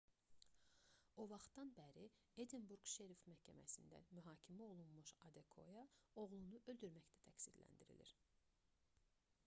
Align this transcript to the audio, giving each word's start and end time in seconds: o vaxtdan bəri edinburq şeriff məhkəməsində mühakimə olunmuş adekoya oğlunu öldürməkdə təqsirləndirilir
o 1.23 1.23
vaxtdan 1.33 1.73
bəri 1.79 2.05
edinburq 2.43 2.87
şeriff 2.93 3.21
məhkəməsində 3.31 3.99
mühakimə 4.19 4.69
olunmuş 4.75 5.11
adekoya 5.29 5.83
oğlunu 6.23 6.63
öldürməkdə 6.75 7.19
təqsirləndirilir 7.27 8.15